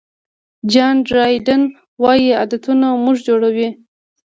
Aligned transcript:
جان 0.71 0.95
ډرایډن 1.07 1.61
وایي 2.01 2.29
عادتونه 2.39 2.87
موږ 3.03 3.17
جوړوي. 3.27 3.69